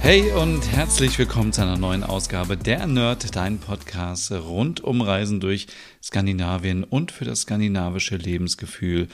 [0.00, 5.40] Hey und herzlich willkommen zu einer neuen Ausgabe der Nerd, dein Podcast rund um Reisen
[5.40, 5.66] durch
[6.02, 9.08] Skandinavien und für das skandinavische Lebensgefühl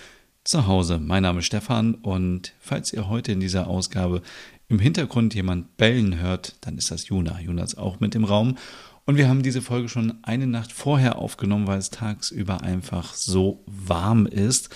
[0.44, 0.98] zu Hause.
[0.98, 4.22] Mein Name ist Stefan und falls ihr heute in dieser Ausgabe
[4.68, 7.40] im Hintergrund jemand bellen hört, dann ist das Juna.
[7.40, 8.56] Juna ist auch mit im Raum
[9.04, 13.64] und wir haben diese Folge schon eine Nacht vorher aufgenommen, weil es tagsüber einfach so
[13.66, 14.70] warm ist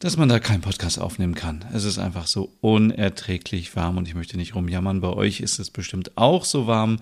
[0.00, 1.64] dass man da keinen Podcast aufnehmen kann.
[1.74, 5.02] Es ist einfach so unerträglich warm und ich möchte nicht rumjammern.
[5.02, 7.00] Bei euch ist es bestimmt auch so warm.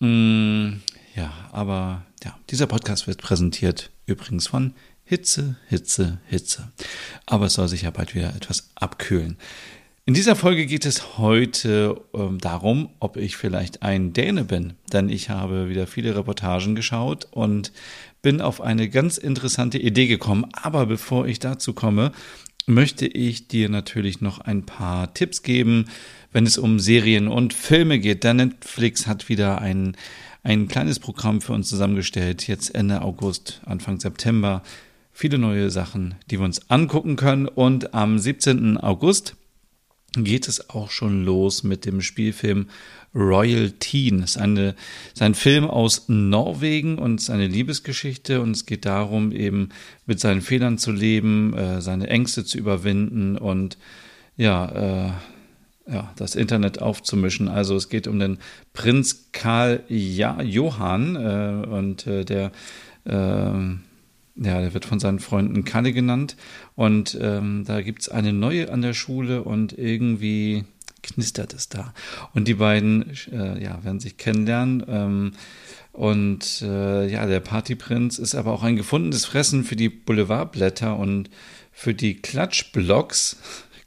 [0.00, 0.80] Mm,
[1.14, 6.72] ja, aber ja, dieser Podcast wird präsentiert übrigens von Hitze, Hitze, Hitze.
[7.24, 9.38] Aber es soll sich ja bald wieder etwas abkühlen.
[10.08, 14.72] In dieser Folge geht es heute ähm, darum, ob ich vielleicht ein Däne bin.
[14.90, 17.72] Denn ich habe wieder viele Reportagen geschaut und
[18.22, 20.46] bin auf eine ganz interessante Idee gekommen.
[20.54, 22.12] Aber bevor ich dazu komme,
[22.64, 25.90] möchte ich dir natürlich noch ein paar Tipps geben,
[26.32, 28.24] wenn es um Serien und Filme geht.
[28.24, 29.94] Denn Netflix hat wieder ein,
[30.42, 34.62] ein kleines Programm für uns zusammengestellt, jetzt Ende August, Anfang September.
[35.12, 37.46] Viele neue Sachen, die wir uns angucken können.
[37.46, 38.78] Und am 17.
[38.78, 39.34] August
[40.24, 42.66] geht es auch schon los mit dem Spielfilm
[43.14, 44.20] Royal Teen.
[44.20, 44.74] Das ist, eine,
[45.12, 49.70] ist ein Film aus Norwegen und seine Liebesgeschichte und es geht darum, eben
[50.06, 53.78] mit seinen Fehlern zu leben, äh, seine Ängste zu überwinden und
[54.36, 55.12] ja, äh,
[55.90, 57.48] ja, das Internet aufzumischen.
[57.48, 58.38] Also es geht um den
[58.72, 62.52] Prinz Karl ja Johann äh, und äh, der
[63.04, 63.87] äh,
[64.40, 66.36] ja, der wird von seinen Freunden Kalle genannt.
[66.76, 70.64] Und ähm, da gibt es eine neue an der Schule und irgendwie
[71.02, 71.92] knistert es da.
[72.34, 74.84] Und die beiden äh, ja, werden sich kennenlernen.
[74.88, 75.32] Ähm,
[75.92, 81.30] und äh, ja, der Partyprinz ist aber auch ein gefundenes Fressen für die Boulevardblätter und
[81.72, 83.36] für die Klatschblocks.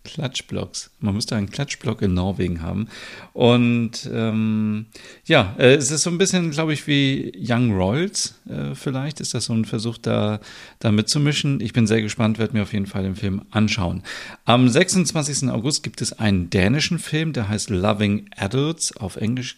[0.04, 0.92] Klatschblocks.
[1.00, 2.88] Man müsste einen Klatschblock in Norwegen haben.
[3.34, 4.88] Und ähm,
[5.26, 8.40] ja, äh, es ist so ein bisschen, glaube ich, wie Young Royals.
[8.50, 10.40] Äh, vielleicht ist das so ein Versuch, da,
[10.80, 11.60] da mitzumischen.
[11.62, 14.04] Ich bin sehr gespannt, werde mir auf jeden Fall den Film anschauen.
[14.46, 15.50] Am 26.
[15.50, 18.96] August gibt es einen dänischen Film, der heißt Loving Adults.
[18.98, 19.58] Auf Englisch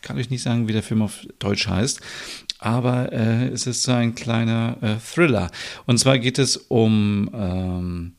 [0.00, 2.00] kann ich nicht sagen, wie der Film auf Deutsch heißt
[2.62, 5.50] aber äh, es ist so ein kleiner äh, Thriller.
[5.86, 8.12] Und zwar geht es um ähm,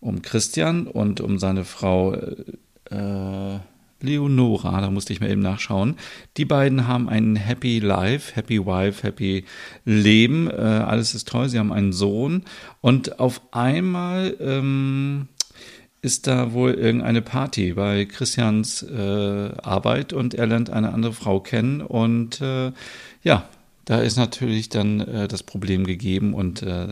[0.00, 2.14] um Christian und um seine Frau
[2.90, 3.58] äh,
[4.00, 5.96] Leonora, da musste ich mir eben nachschauen.
[6.36, 9.44] Die beiden haben ein Happy Life, Happy Wife, Happy
[9.84, 10.50] Leben.
[10.50, 11.48] Äh, alles ist toll.
[11.48, 12.42] Sie haben einen Sohn
[12.80, 15.28] und auf einmal ähm,
[16.02, 21.40] ist da wohl irgendeine Party bei Christians äh, Arbeit und er lernt eine andere Frau
[21.40, 22.72] kennen und äh,
[23.22, 23.48] ja,
[23.86, 26.88] da ist natürlich dann äh, das Problem gegeben und äh,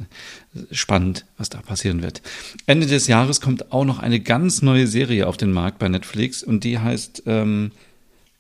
[0.71, 2.23] spannend, was da passieren wird.
[2.67, 6.45] Ende des Jahres kommt auch noch eine ganz neue Serie auf den Markt bei Netflix
[6.45, 7.73] und die heißt ähm,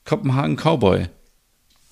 [0.05, 1.07] Kopenhagen Cowboy.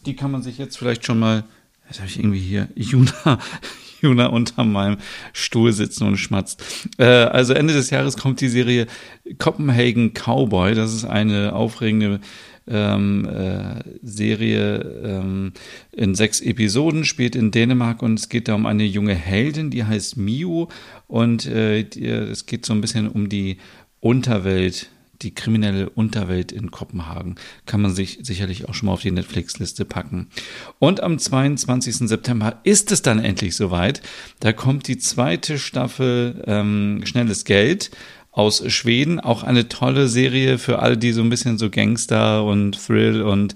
[0.06, 1.43] Die kann man sich jetzt vielleicht schon mal,
[1.89, 3.41] jetzt habe ich irgendwie hier Juna,
[4.00, 4.99] Juna unter meinem
[5.33, 6.62] Stuhl sitzen und schmatzt.
[6.97, 8.87] Äh, also Ende des Jahres kommt die Serie
[9.39, 10.77] Copenhagen Cowboy.
[10.77, 12.21] Das ist eine aufregende
[12.67, 15.53] ähm, äh, Serie ähm,
[15.93, 19.84] in sechs Episoden, spielt in Dänemark und es geht da um eine junge Heldin, die
[19.84, 20.67] heißt Miu
[21.06, 23.59] und äh, die, es geht so ein bisschen um die
[24.00, 24.91] Unterwelt
[25.23, 27.37] die kriminelle Unterwelt in Kopenhagen.
[27.67, 30.29] Kann man sich sicherlich auch schon mal auf die Netflix-Liste packen.
[30.79, 32.09] Und am 22.
[32.09, 34.03] September ist es dann endlich soweit.
[34.41, 37.91] Da kommt die zweite Staffel ähm, Schnelles Geld
[38.32, 39.20] aus Schweden.
[39.20, 43.54] Auch eine tolle Serie für alle, die so ein bisschen so Gangster und Thrill und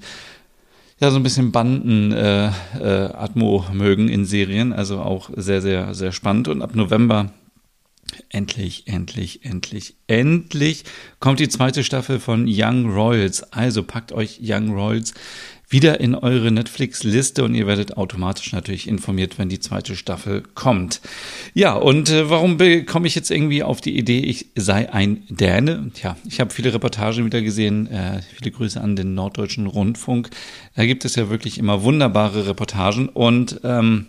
[0.99, 4.73] ja, so ein bisschen Banden-Atmo äh, äh, mögen in Serien.
[4.73, 6.49] Also auch sehr, sehr, sehr spannend.
[6.49, 7.33] Und ab November
[8.31, 10.85] endlich, endlich, endlich, endlich
[11.21, 13.53] kommt die zweite Staffel von Young Royals.
[13.53, 15.13] Also packt euch Young Royals
[15.69, 21.01] wieder in eure Netflix-Liste und ihr werdet automatisch natürlich informiert, wenn die zweite Staffel kommt.
[21.55, 25.91] Ja, und äh, warum komme ich jetzt irgendwie auf die Idee, ich sei ein Däne?
[25.95, 27.89] Tja, ich habe viele Reportagen wieder gesehen.
[27.89, 30.31] Äh, viele Grüße an den Norddeutschen Rundfunk.
[30.77, 34.07] Da gibt es ja wirklich immer wunderbare Reportagen und ähm,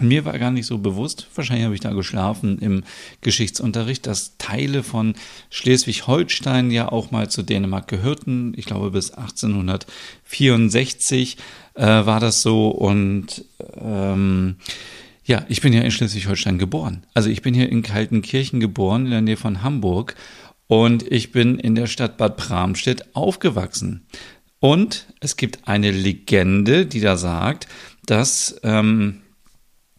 [0.00, 2.82] Mir war gar nicht so bewusst, wahrscheinlich habe ich da geschlafen im
[3.20, 5.14] Geschichtsunterricht, dass Teile von
[5.50, 8.54] Schleswig-Holstein ja auch mal zu Dänemark gehörten.
[8.56, 11.36] Ich glaube, bis 1864
[11.74, 12.70] äh, war das so.
[12.70, 13.44] Und
[13.80, 14.56] ähm,
[15.24, 17.06] ja, ich bin ja in Schleswig-Holstein geboren.
[17.14, 20.16] Also ich bin hier in Kaltenkirchen geboren, in der Nähe von Hamburg.
[20.66, 24.06] Und ich bin in der Stadt Bad Bramstedt aufgewachsen.
[24.58, 27.68] Und es gibt eine Legende, die da sagt,
[28.06, 29.20] dass ähm,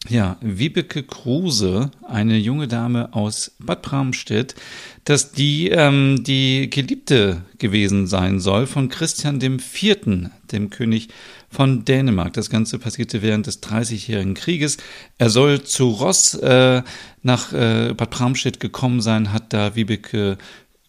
[0.08, 4.56] ja, Wiebeke Kruse, eine junge Dame aus Bad Bramstedt,
[5.04, 11.10] dass die ähm, die Geliebte gewesen sein soll von Christian IV., dem König
[11.50, 12.34] von Dänemark.
[12.34, 14.78] Das Ganze passierte während des Dreißigjährigen Krieges.
[15.18, 16.84] Er soll zu Ross äh,
[17.24, 20.38] nach äh, Bad Bramstedt gekommen sein, hat da Wiebeke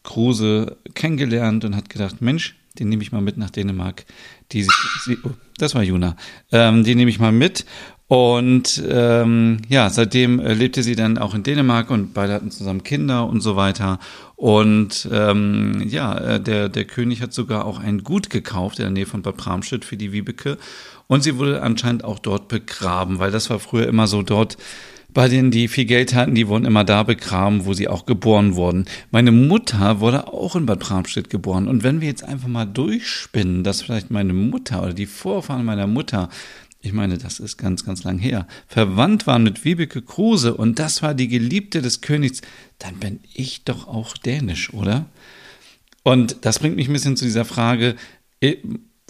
[0.02, 4.04] Kruse kennengelernt und hat gedacht, Mensch, den nehme ich mal mit nach Dänemark.
[4.52, 6.16] Die, sie, oh, das war Juna.
[6.52, 7.64] Ähm, die nehme ich mal mit
[8.08, 12.84] und ähm, ja, seitdem äh, lebte sie dann auch in Dänemark und beide hatten zusammen
[12.84, 13.98] Kinder und so weiter.
[14.36, 18.92] Und ähm, ja, äh, der, der König hat sogar auch ein Gut gekauft in der
[18.92, 20.56] Nähe von Bad Bramstedt für die Wiebeke.
[21.08, 24.56] Und sie wurde anscheinend auch dort begraben, weil das war früher immer so dort.
[25.12, 28.54] Bei denen, die viel Geld hatten, die wurden immer da begraben, wo sie auch geboren
[28.54, 28.84] wurden.
[29.10, 31.68] Meine Mutter wurde auch in Bad Bramstedt geboren.
[31.68, 35.86] Und wenn wir jetzt einfach mal durchspinnen, dass vielleicht meine Mutter oder die Vorfahren meiner
[35.86, 36.28] Mutter
[36.86, 41.02] ich meine, das ist ganz, ganz lang her, verwandt waren mit Wiebeke Kruse und das
[41.02, 42.42] war die Geliebte des Königs,
[42.78, 45.06] dann bin ich doch auch dänisch, oder?
[46.04, 47.96] Und das bringt mich ein bisschen zu dieser Frage,
[48.40, 48.56] äh,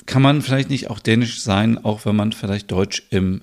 [0.07, 3.43] kann man vielleicht nicht auch dänisch sein, auch wenn man vielleicht Deutsch im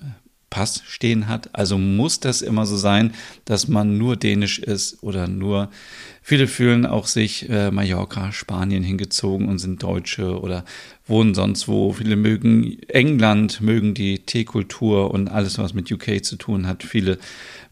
[0.50, 1.54] Pass stehen hat?
[1.54, 3.14] Also muss das immer so sein,
[3.44, 5.70] dass man nur dänisch ist oder nur
[6.26, 10.64] Viele fühlen auch sich äh, Mallorca, Spanien hingezogen und sind Deutsche oder
[11.06, 11.92] wohnen sonst wo.
[11.92, 16.82] Viele mögen England, mögen die Teekultur und alles, was mit UK zu tun hat.
[16.82, 17.18] Viele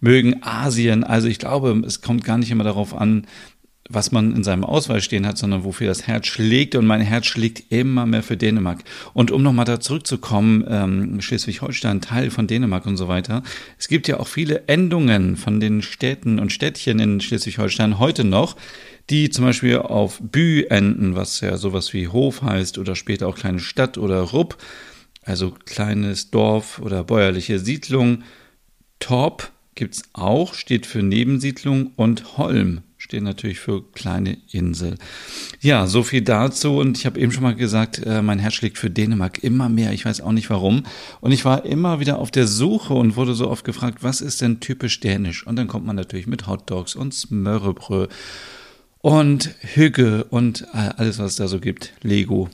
[0.02, 1.02] mögen Asien.
[1.02, 3.26] Also ich glaube, es kommt gar nicht immer darauf an,
[3.88, 6.74] was man in seinem Ausweis stehen hat, sondern wofür das Herz schlägt.
[6.74, 8.84] Und mein Herz schlägt immer mehr für Dänemark.
[9.12, 13.42] Und um nochmal da zurückzukommen, ähm, Schleswig-Holstein, Teil von Dänemark und so weiter.
[13.78, 18.56] Es gibt ja auch viele Endungen von den Städten und Städtchen in Schleswig-Holstein heute noch,
[19.10, 23.36] die zum Beispiel auf Bü enden, was ja sowas wie Hof heißt oder später auch
[23.36, 24.56] kleine Stadt oder Rupp,
[25.24, 28.22] also kleines Dorf oder bäuerliche Siedlung.
[29.00, 34.96] Torp gibt's auch, steht für Nebensiedlung und Holm stehen natürlich für kleine Insel.
[35.60, 36.76] Ja, so viel dazu.
[36.76, 39.92] Und ich habe eben schon mal gesagt, äh, mein Herz schlägt für Dänemark immer mehr.
[39.92, 40.84] Ich weiß auch nicht warum.
[41.20, 44.40] Und ich war immer wieder auf der Suche und wurde so oft gefragt, was ist
[44.40, 45.44] denn typisch dänisch?
[45.44, 48.08] Und dann kommt man natürlich mit Hotdogs und Smørrebrød
[49.00, 51.92] und Hügge und alles, was es da so gibt.
[52.02, 52.50] Lego.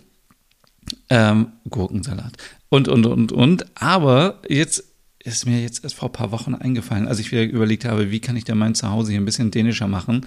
[1.10, 2.32] Ähm, Gurkensalat.
[2.70, 3.66] Und, und, und, und.
[3.74, 4.87] Aber jetzt
[5.34, 8.20] ist mir jetzt erst vor ein paar Wochen eingefallen, als ich wieder überlegt habe, wie
[8.20, 10.26] kann ich denn mein Zuhause hier ein bisschen dänischer machen.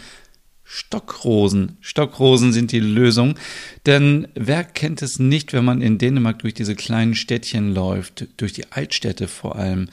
[0.64, 1.78] Stockrosen.
[1.82, 3.36] Stockrosen sind die Lösung.
[3.86, 8.54] Denn wer kennt es nicht, wenn man in Dänemark durch diese kleinen Städtchen läuft, durch
[8.54, 9.90] die Altstädte vor allem,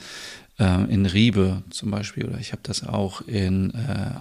[0.59, 3.75] äh, in Riebe zum Beispiel, oder ich habe das auch in äh,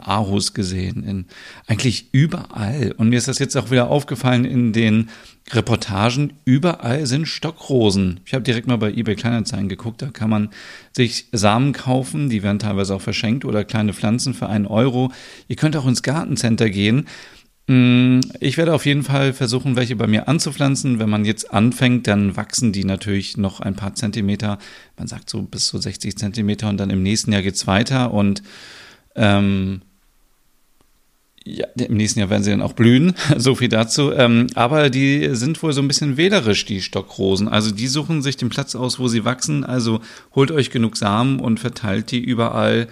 [0.04, 1.24] Aarhus gesehen, in
[1.66, 2.94] eigentlich überall.
[2.96, 5.10] Und mir ist das jetzt auch wieder aufgefallen in den
[5.50, 8.20] Reportagen, überall sind Stockrosen.
[8.26, 10.50] Ich habe direkt mal bei eBay Kleinanzeigen geguckt, da kann man
[10.92, 15.10] sich Samen kaufen, die werden teilweise auch verschenkt oder kleine Pflanzen für einen Euro.
[15.48, 17.06] Ihr könnt auch ins Gartencenter gehen
[17.68, 20.98] ich werde auf jeden Fall versuchen, welche bei mir anzupflanzen.
[20.98, 24.58] Wenn man jetzt anfängt, dann wachsen die natürlich noch ein paar Zentimeter.
[24.96, 28.42] Man sagt so bis zu 60 Zentimeter und dann im nächsten Jahr geht's weiter und
[29.16, 29.82] ähm,
[31.44, 34.12] ja, im nächsten Jahr werden sie dann auch blühen, so viel dazu.
[34.12, 37.48] Ähm, aber die sind wohl so ein bisschen wählerisch, die Stockrosen.
[37.48, 39.64] Also die suchen sich den Platz aus, wo sie wachsen.
[39.64, 40.00] Also
[40.34, 42.88] holt euch genug Samen und verteilt die überall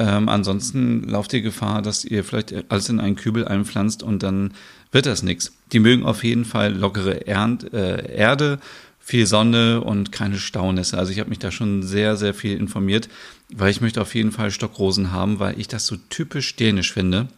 [0.00, 4.54] ähm, ansonsten lauft ihr Gefahr, dass ihr vielleicht alles in einen Kübel einpflanzt und dann
[4.92, 5.52] wird das nichts.
[5.72, 8.60] Die mögen auf jeden Fall lockere Ernd, äh, Erde,
[8.98, 10.96] viel Sonne und keine Staunässe.
[10.96, 13.10] Also ich habe mich da schon sehr, sehr viel informiert,
[13.52, 17.28] weil ich möchte auf jeden Fall Stockrosen haben, weil ich das so typisch dänisch finde.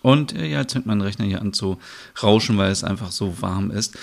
[0.00, 1.78] Und äh, ja, jetzt fängt mein Rechner hier an zu
[2.22, 3.98] rauschen, weil es einfach so warm ist.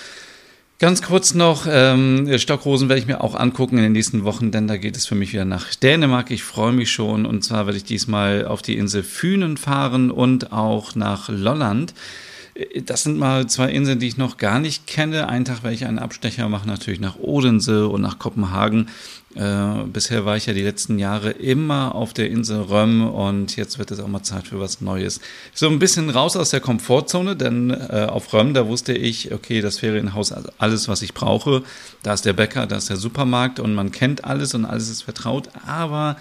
[0.78, 4.68] Ganz kurz noch, ähm, Stockrosen werde ich mir auch angucken in den nächsten Wochen, denn
[4.68, 6.30] da geht es für mich wieder nach Dänemark.
[6.30, 10.52] Ich freue mich schon und zwar werde ich diesmal auf die Insel Fünen fahren und
[10.52, 11.94] auch nach Lolland.
[12.84, 15.28] Das sind mal zwei Inseln, die ich noch gar nicht kenne.
[15.28, 18.88] Einen Tag werde ich einen Abstecher machen, natürlich nach Odense und nach Kopenhagen.
[19.34, 23.78] Äh, bisher war ich ja die letzten Jahre immer auf der Insel Röm und jetzt
[23.78, 25.20] wird es auch mal Zeit für was Neues.
[25.52, 29.60] So ein bisschen raus aus der Komfortzone, denn äh, auf Röm, da wusste ich, okay,
[29.60, 31.62] das Ferienhaus, also alles, was ich brauche.
[32.02, 35.02] Da ist der Bäcker, da ist der Supermarkt und man kennt alles und alles ist
[35.02, 36.16] vertraut, aber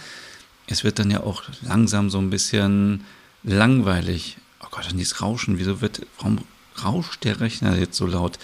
[0.68, 3.06] es wird dann ja auch langsam so ein bisschen
[3.44, 4.38] langweilig.
[4.76, 6.40] Gott, und dieses Rauschen, wieso wird, warum
[6.84, 8.38] rauscht der Rechner jetzt so laut?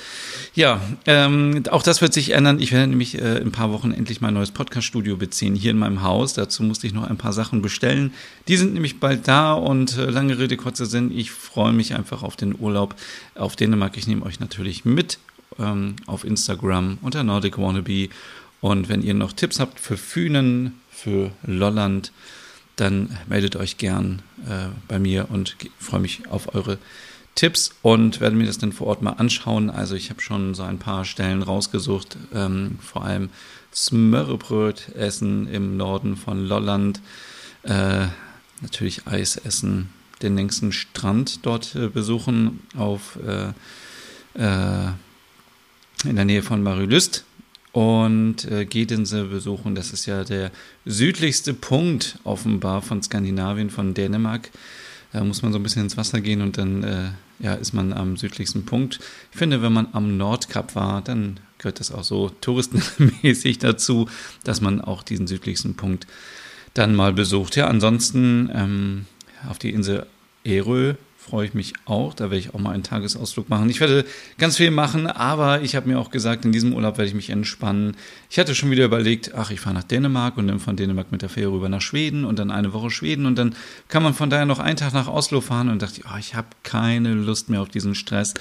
[0.55, 2.59] Ja, ähm, auch das wird sich ändern.
[2.61, 5.77] Ich werde nämlich äh, in ein paar Wochen endlich mein neues Podcast-Studio beziehen, hier in
[5.77, 6.33] meinem Haus.
[6.33, 8.13] Dazu musste ich noch ein paar Sachen bestellen.
[8.47, 11.11] Die sind nämlich bald da und äh, lange Rede, kurzer Sinn.
[11.11, 12.95] Ich freue mich einfach auf den Urlaub
[13.35, 13.97] auf Dänemark.
[13.97, 15.19] Ich nehme euch natürlich mit
[15.59, 18.07] ähm, auf Instagram unter Nordic Wannabe.
[18.61, 22.13] Und wenn ihr noch Tipps habt für Fünen, für Lolland,
[22.75, 26.77] dann meldet euch gern äh, bei mir und freue mich auf eure
[27.35, 29.69] Tipps und werde mir das dann vor Ort mal anschauen.
[29.69, 33.29] Also ich habe schon so ein paar Stellen rausgesucht, ähm, vor allem
[33.73, 37.01] Smörrebröt essen im Norden von Lolland,
[37.63, 38.07] äh,
[38.61, 39.89] natürlich Eis essen,
[40.21, 43.53] den längsten Strand dort äh, besuchen auf äh,
[44.41, 44.91] äh
[46.03, 47.25] in der Nähe von Marylüst
[47.71, 49.75] und äh, Gedense besuchen.
[49.75, 50.51] Das ist ja der
[50.85, 54.51] südlichste Punkt offenbar von Skandinavien, von Dänemark.
[55.13, 57.09] Da muss man so ein bisschen ins Wasser gehen und dann äh,
[57.39, 58.99] ja, ist man am südlichsten Punkt.
[59.31, 64.07] Ich finde, wenn man am Nordkap war, dann gehört das auch so touristenmäßig dazu,
[64.43, 66.07] dass man auch diesen südlichsten Punkt
[66.73, 67.55] dann mal besucht.
[67.55, 69.05] Ja, ansonsten ähm,
[69.49, 70.05] auf die Insel
[70.43, 72.13] Erö freue ich mich auch.
[72.13, 73.69] Da werde ich auch mal einen Tagesausflug machen.
[73.69, 74.05] Ich werde
[74.37, 77.29] ganz viel machen, aber ich habe mir auch gesagt, in diesem Urlaub werde ich mich
[77.29, 77.95] entspannen.
[78.29, 81.21] Ich hatte schon wieder überlegt, ach, ich fahre nach Dänemark und dann von Dänemark mit
[81.21, 83.55] der Fähre rüber nach Schweden und dann eine Woche Schweden und dann
[83.87, 86.47] kann man von daher noch einen Tag nach Oslo fahren und dachte, oh, ich habe
[86.63, 88.33] keine Lust mehr auf diesen Stress.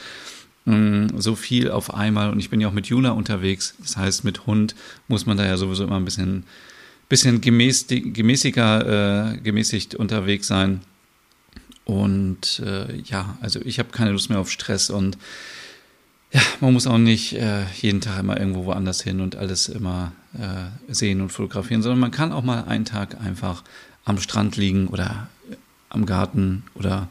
[0.65, 3.75] Mm, so viel auf einmal und ich bin ja auch mit Juna unterwegs.
[3.79, 4.75] Das heißt, mit Hund
[5.07, 6.45] muss man da ja sowieso immer ein bisschen,
[7.11, 10.81] bisschen gemäßiger, äh, gemäßigt unterwegs sein.
[11.91, 15.19] Und äh, ja, also ich habe keine Lust mehr auf Stress und
[16.31, 20.13] ja, man muss auch nicht äh, jeden Tag immer irgendwo woanders hin und alles immer
[20.35, 23.65] äh, sehen und fotografieren, sondern man kann auch mal einen Tag einfach
[24.05, 25.29] am Strand liegen oder
[25.89, 27.09] am Garten oder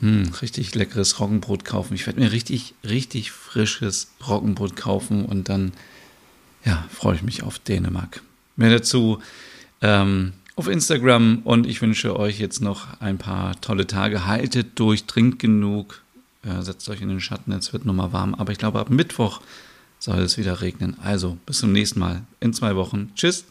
[0.00, 1.92] hm, richtig leckeres Roggenbrot kaufen.
[1.92, 5.72] Ich werde mir richtig, richtig frisches Roggenbrot kaufen und dann,
[6.64, 8.22] ja, freue ich mich auf Dänemark.
[8.56, 9.20] Mehr dazu
[9.82, 14.26] ähm, auf Instagram und ich wünsche euch jetzt noch ein paar tolle Tage.
[14.26, 16.02] Haltet durch, trinkt genug,
[16.44, 18.34] äh, setzt euch in den Schatten, es wird nochmal warm.
[18.34, 19.40] Aber ich glaube, ab Mittwoch
[19.98, 20.96] soll es wieder regnen.
[21.02, 23.12] Also, bis zum nächsten Mal in zwei Wochen.
[23.14, 23.44] Tschüss.